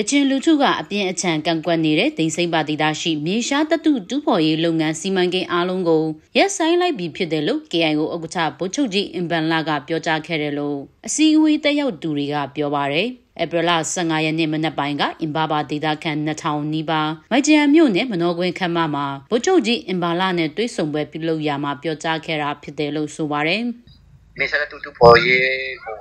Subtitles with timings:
[0.00, 6.04] ကချင်လူထုကအပြင်းအထန်ကန့်ကွက်နေတဲ့ဒိန်စိမ့်ပါတီသားရှိမြေရှားတတုတူးဖော်ရေးလုပ်ငန်းစီမံကိန်းအားလုံးကို
[6.36, 13.08] ရက်ဆိုင်လိုက်ပြီးဖြစ်တယ်လို့ KIO ဥက္ကဋ္ဌဗိုလ်ချုပ်ကြီးအင်ဘန်လာကပြောကြားခဲ့တယ်လို့အစည်းအဝေးတက်ရောက်သူတွေကပြောပါတယ်
[13.42, 23.62] ဧပြီလ15ရက်နေ့မနက်ပိုင်းကအင်ဘာဘာဒေတာခန်2000နီးပါးမိုက်ဂျန်မြို့နယ်မနောကွင်းခမ်းမမှာဗိုလ်ချုပ်ကြီးအင်ဘာလာနဲ့တွေ့ဆုံပွဲပြုလုပ်ရာမှာပြောကြားခဲ့တာဖြစ်တယ်လို့ဆိုပါတယ်။
[24.38, 25.44] မြေရှားတတုတူးဖော်ရေး
[25.84, 25.94] ကို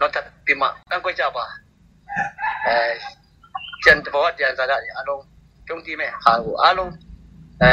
[0.00, 1.44] တော့တပ်ပြမကန့်ကွက်ကြပါ
[2.66, 2.78] အဲ
[3.84, 5.22] ကျန်တော်ကြံစားရတယ်အလုံး
[5.68, 6.92] ကျုံကြည့်မဲ့ဟာကိုအလုံး
[7.60, 7.70] အဲ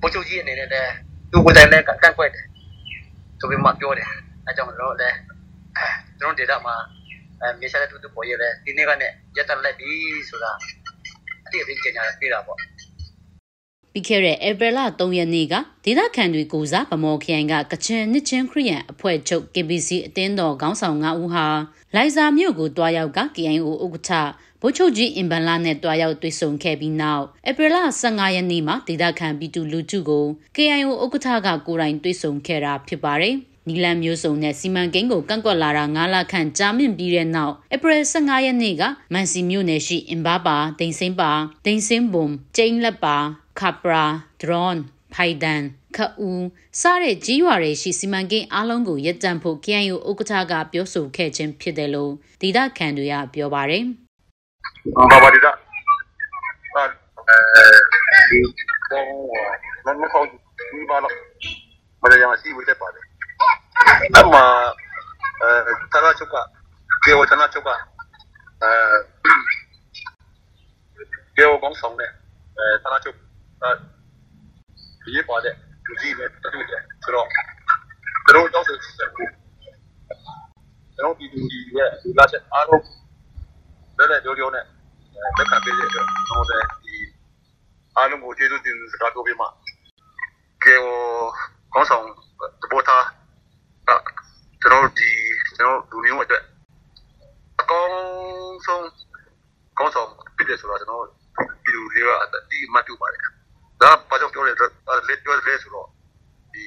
[0.00, 0.92] ပိုချိုကြီးအနေနဲ့လည်း
[1.32, 2.46] သူ့ကိုယ်တိုင်လည်းကန့်ကွက်တယ်
[3.40, 4.08] ဆိုပြီးမှပြောတယ်
[4.46, 5.16] အဲကြောင့်တော့လည်း
[6.18, 6.76] ကျွန်တော်ဒေတာမှာ
[7.40, 9.90] အဲမြေရှားတဲ့တူတူပေါ်ရတဲ့ဒီနေ့ကနဲ့ရက်တက်လက်ပြီ
[10.28, 10.52] ဆိုတာ
[11.46, 12.58] အတိအကျကျညာပြတာပေါ့
[13.92, 21.46] ပြီးခဲ့တဲ့ဧပြီလ3ရက်နေ့ကဒေသခံတွေကိုစားဗမော်ခရိုင်ကကချင်နှစ်ချင်းခရီးယန်အဖွဲ့ချုပ် KBC အတင်းတော်ခေါင်းဆောင်9ဦးဟာ
[21.94, 24.10] လိုင်ဇာမြို့ကိုတွားရောက်က KIO ဥက္ကဋ္ဌ
[24.60, 33.36] ဗိုလ်ချုပ်ကြီးအင်ဘန်လာနဲ့တွားရောက်တွေ့ဆုံခဲ့ပြီးနောက်ဧပြီလ15ရက်နေ့မှာဒေသခံပြည်သူလူထုကို KIO ဥက္ကဋ္ဌကကိုယ်တိုင်တွေ့ဆုံခဲ့တာဖြစ်ပါတယ်
[33.68, 41.32] နီလန်မျိုးစုံနဲ့စီမံကိန်းကိုကန့်ကွက်လာတာ9လခန့်ကြာမြင့်ပြီးတဲ့နောက်ဧပြီ15ရက်နေ့ကမန်စီမြို့နယ်ရှိအင်ဘာပါဒိန်စင်းပါ
[41.64, 43.16] ဒိန်စင်းဘုံကျိန်းလက်ပါ
[43.60, 44.04] ခပရာ
[44.40, 44.76] ဒရွန်
[45.14, 45.62] ဖိုင်ဒန်
[45.96, 46.30] ခအူ
[46.80, 53.84] စတဲ့ကြီးရွာတွေရှိစီမံကိန်းအလုံးကိုရပ်တန့်ဖို့ KNU ဥက္ကဋ္ဌကပြောဆိုခဲ့ခြင်းဖြစ်တယ်လို့ဒေသခံတွေကပြောပါတယ်။
[55.10, 57.64] ဘာပါဒေသအဲ
[58.30, 58.40] ဒီ
[58.90, 59.06] တော့
[59.86, 60.24] မမခေါ်
[60.70, 61.14] ဒီပါလို့
[62.02, 63.04] မရရမရှိဝိတက်ပါတယ်။
[64.16, 64.34] အမ
[65.40, 65.50] အဲ
[65.92, 66.36] တနာချုပ်က
[67.04, 67.70] ကေဝတနာချုပ်က
[68.62, 68.70] အဲ
[71.36, 72.10] ကေဝကောင်းဆောင်တဲ့
[72.58, 73.16] အဲတနာချုပ်
[73.62, 73.70] အဲ
[75.14, 75.54] ရေးပါတဲ့
[75.86, 77.26] လူကြီးနဲ့တူတယ်ဆိုတော့
[78.24, 79.32] သူတို့တော့ဆက်ဆက်ဘူး
[79.62, 82.84] ကျွန်တော်ဒီလူကြီးရဲ့လူလာချက်အားလုံး
[83.96, 84.64] လည်းလည်းကြောကြောနဲ့
[85.36, 86.96] လက်ခံပေးတဲ့အတွက်ကျွန်တော်လည်းဒီ
[87.96, 89.48] အားလုံးကိုကျေးဇူးတင်စကားပြောပေးမှာ
[90.64, 90.86] ကေဝ
[91.74, 92.04] ကောင်းဆောင်
[92.62, 92.98] တပေါ်တာ
[94.60, 95.10] ကျွန်တော်ဒီ
[95.56, 96.42] ကျွန်တော်လူမျိုးအတွက်
[97.60, 98.84] အကောင်းဆုံး
[99.78, 101.04] ကောင်းဆောင်ဖြစ်တယ်ဆိုတော့ကျွန်တော်
[101.62, 102.10] ပြည်သူတွေက
[102.50, 103.22] ဒီမှတ်တူပါတယ်
[103.80, 105.88] ဒါဘာကြောင့်ပြောလဲလက်ပြောလဲဆိုတော့
[106.52, 106.64] ဒီ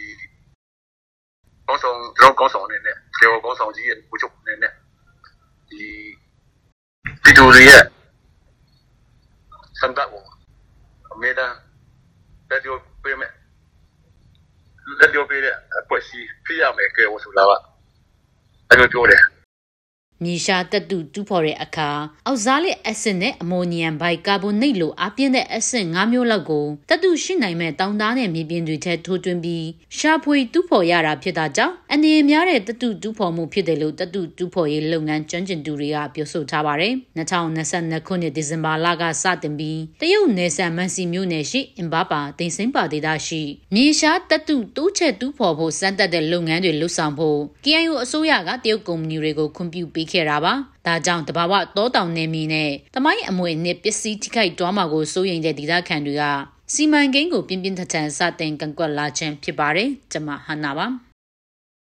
[1.68, 4.74] ကောင်းဆောင်ကျွန်တော်ကောင်းဆောင်အနေနဲ့ကျေကောင်းဆောင်ကြီးရဲ့ဘုချုပ်အနေနဲ့
[5.70, 5.82] ဒီ
[7.24, 7.84] ပြည်သူတွေရဲ့
[9.80, 10.24] စံတတ်ကို
[11.14, 11.48] အမေတာ
[12.50, 13.34] လက်ပြောပေးမယ်
[15.00, 17.52] လက်ပြောပေးတဲ့အဖွဲ့အစည်းဖြစ်ရမယ်ကဲဆိုတာက
[18.70, 19.22] အဲ့လိုပြောတယ်
[20.24, 21.90] မြေရှားတက်တူတူးဖော်တဲ့အခါ
[22.28, 29.66] အောက်စားလက်အက်ဆစ်နဲ့အမိုနီယမ်ဘိုက်ကာဗွန်နိတ်လိုအပြင်းတဲ့အက်ဆစ်၅မျိုးလောက်ကိုတက်တူရှိနိုင်မဲ့တောင်သားနဲ့မြေပြင်တွေထဲထိုးသွင်းပြီး
[29.98, 43.42] ရှာဖွေတူးဖော်ရတာဖြစ်တာကြောင့်အနေများတဲ့တက်တူတူးဖော်မှုဖြစ်တယ်လို့တက်တူတူးဖော်ရေးလုပ်ငန်းကျွမ်းကျင်သူတွေကပြောဆိုထားပါတယ်2022ခုနှစ်ဒီဇင်ဘာလကစတင်ပြီးတရုတ်နယ်စပ်မန်စီမြို့နယ်ရှိအင်ဘာပါတင်စင်းပါဒေသရှိ
[43.76, 50.54] မြေရှားတက်တူတိုးချက်တူးဖော်ဖို့စမ်းသပ်တဲ့လုပ်ငန်းတွေလှုပ်ဆောင်ဖို့ KIO အစိုးရကတရုတ်ကုမ္ပဏီတွေကိုခွင့်ပြုပေးခဲ့တာပါ။
[50.88, 56.24] ဒါကြောင့်တဘာဝတောတောင်နေမီနဲ့တမိုင်းအမွေနှစ်ပစ္စည်းထိခိုက်တွားမှာကိုစိုးရိမ်တဲ့ဒေသခံတွေက
[56.74, 60.88] စီမံကိန်းကိုပြင်းပြင်းထန်ထန်စတင်ကန့်ကွက်လာခြင်းဖြစ်ပါတယ်။ကျွန်မဟန်နာပါ။